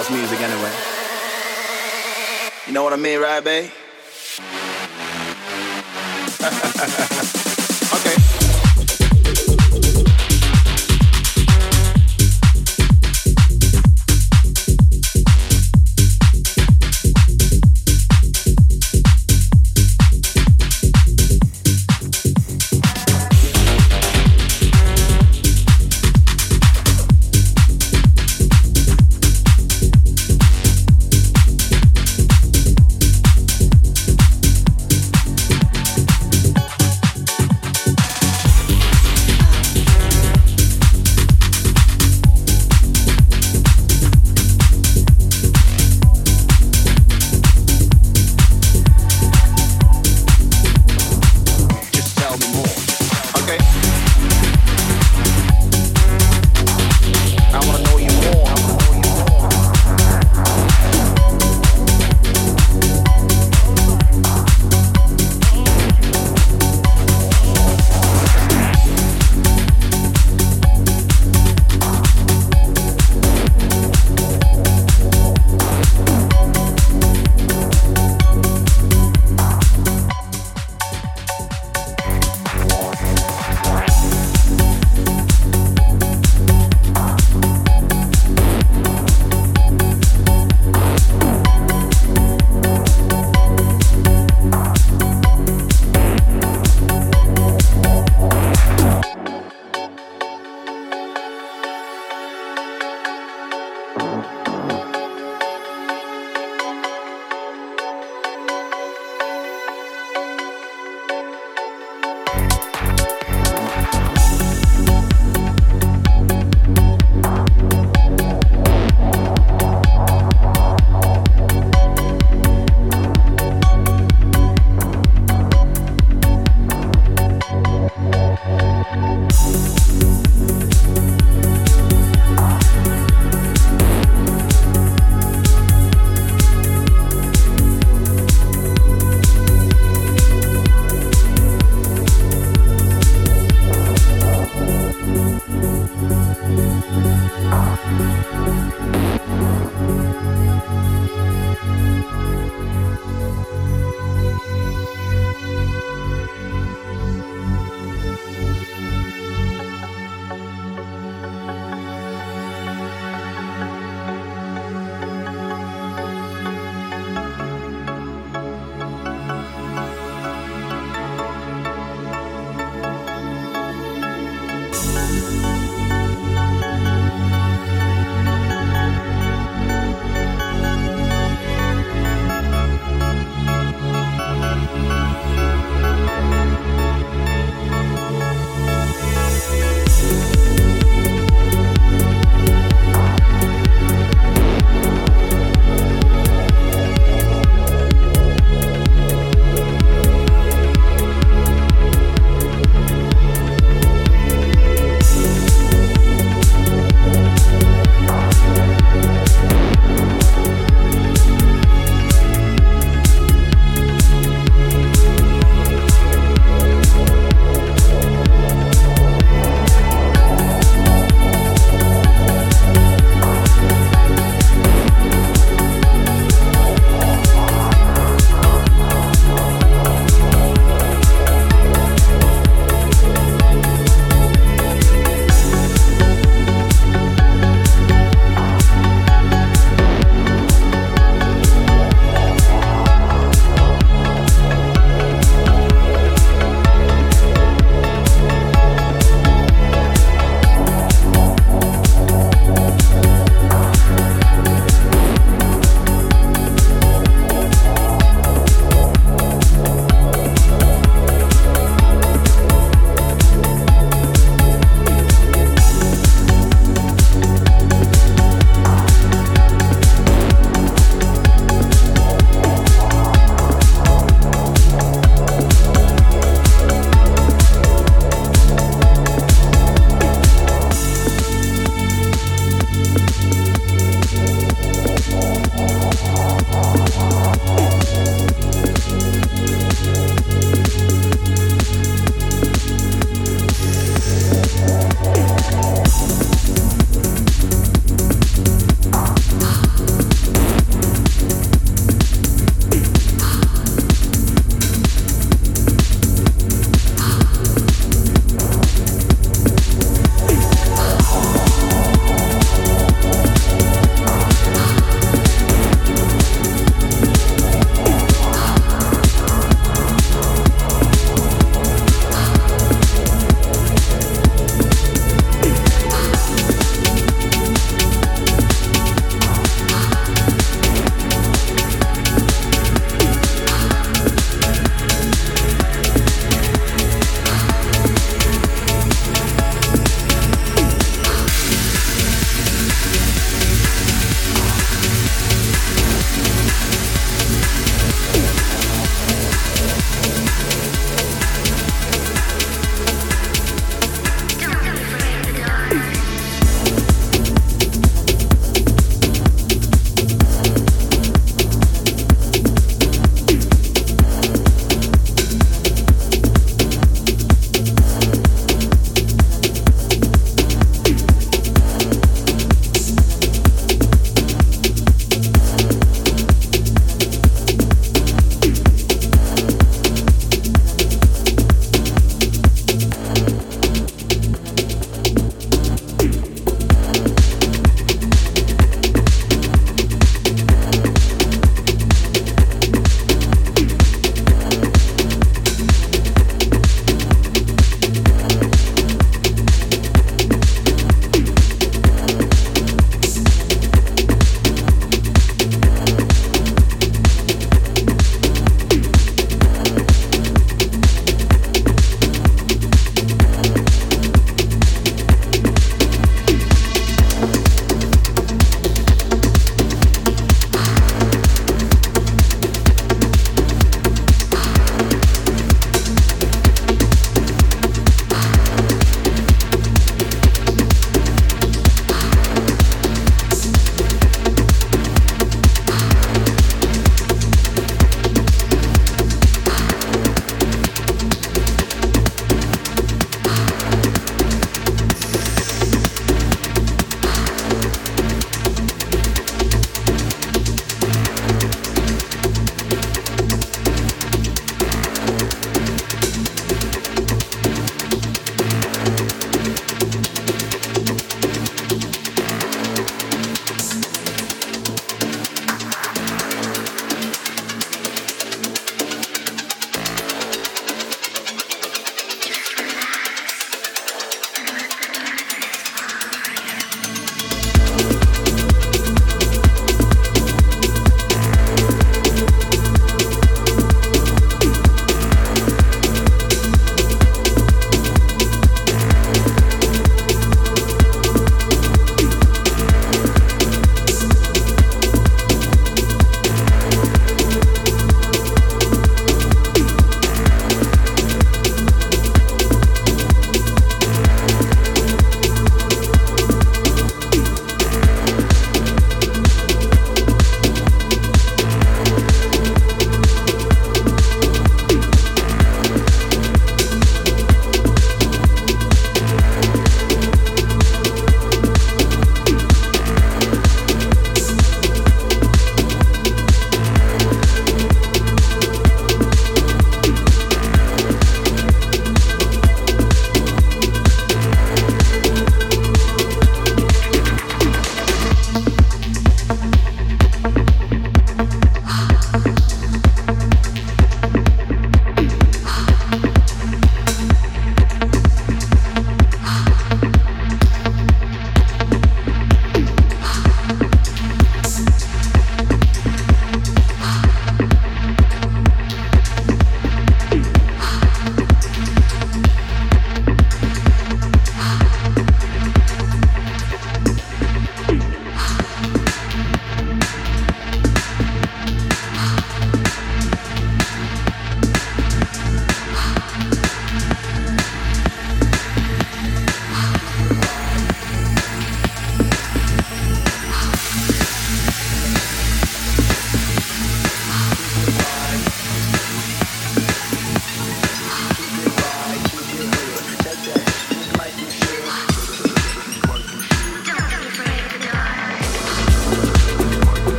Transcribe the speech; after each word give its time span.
house 0.00 0.10
music 0.10 0.40
anyway. 0.40 0.72
You 2.66 2.72
know 2.72 2.82
what 2.82 2.94
I 2.94 2.96
mean, 2.96 3.20
right, 3.20 3.44
babe? 3.44 3.70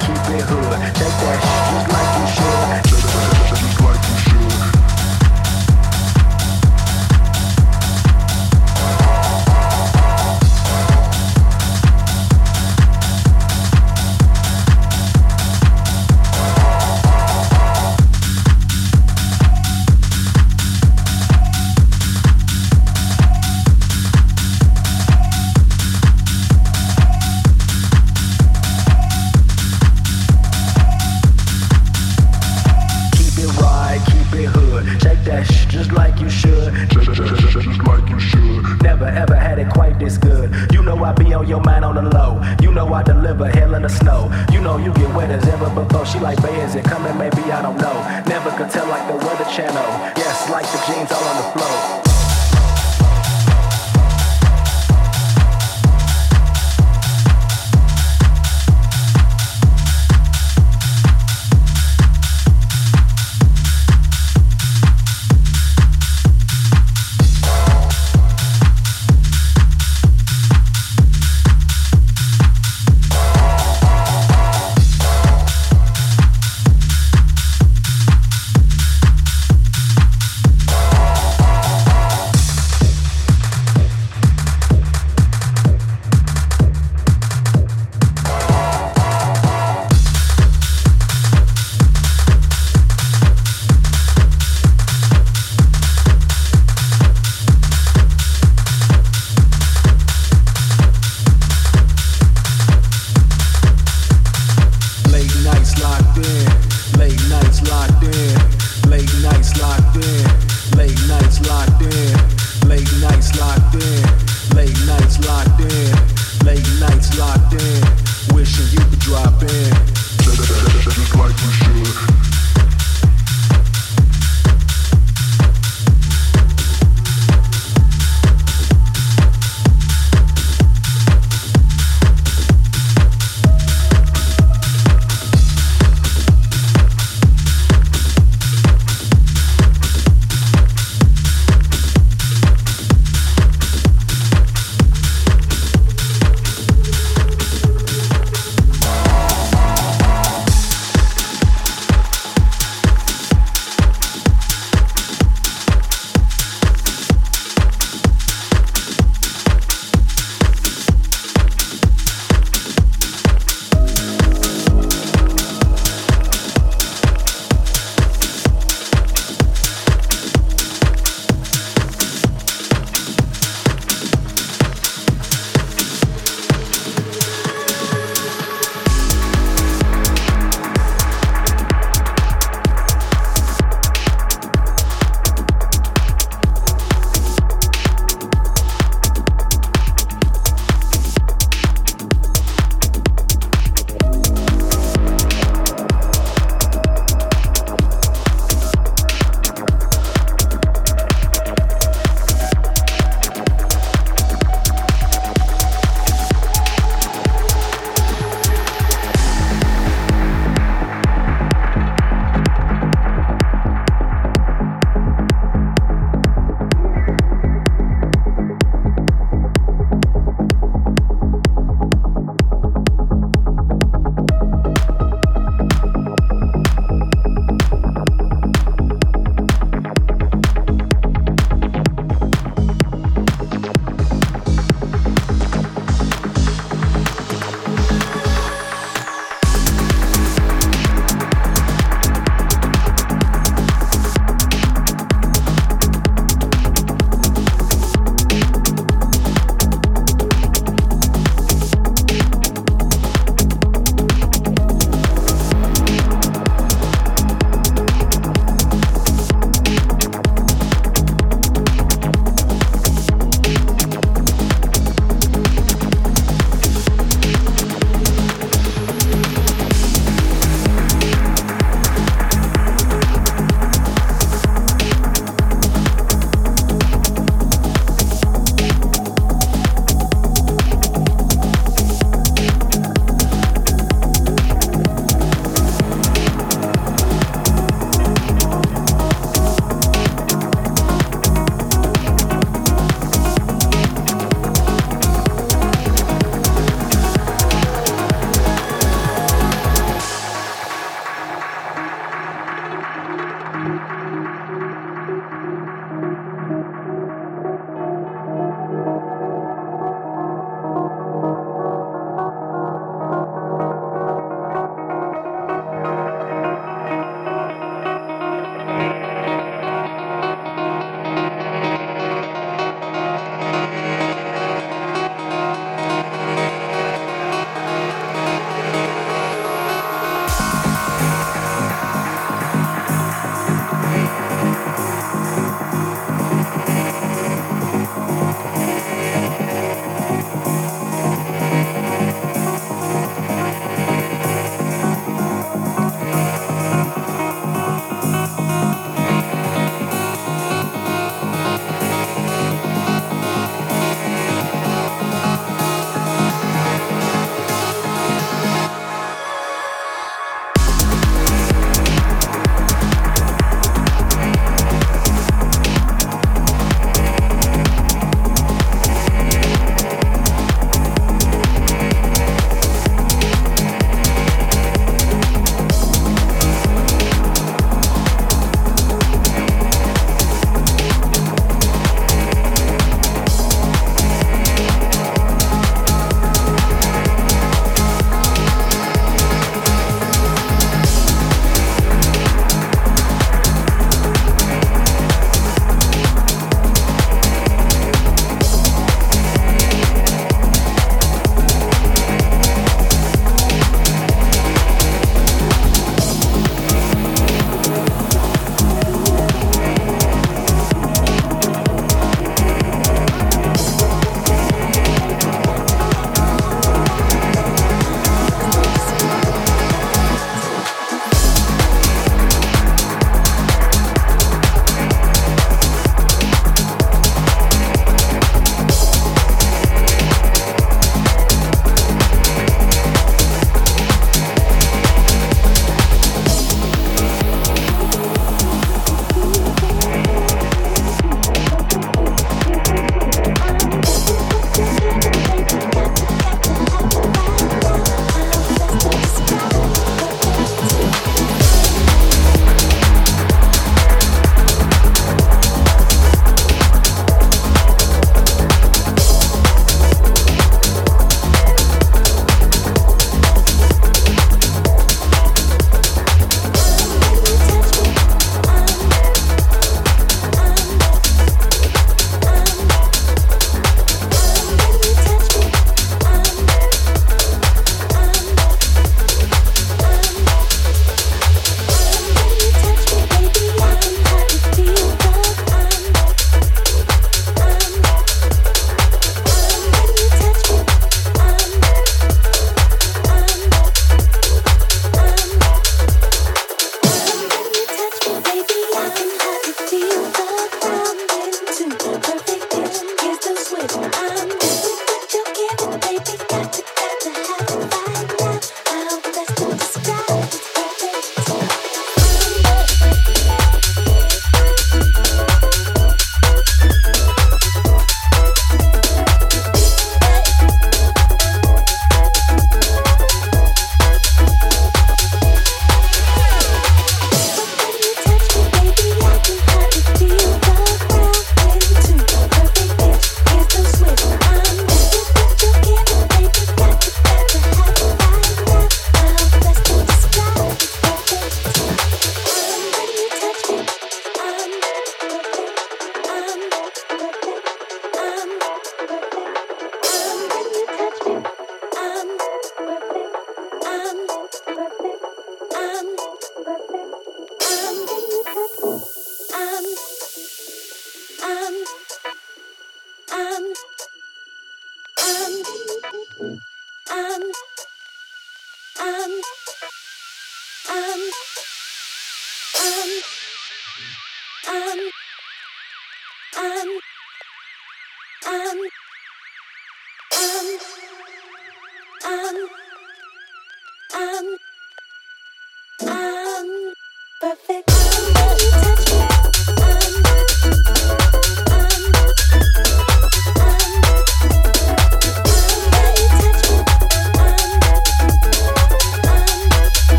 keep 0.00 0.16
it 0.34 0.44
hood. 0.44 0.80
Take 0.94 1.16
that 1.22 1.38
shit 1.42 1.64
just 1.72 1.88
like 1.92 2.10
you 2.18 3.26
should. 3.26 3.31